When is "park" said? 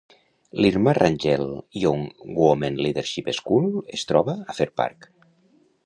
4.83-5.11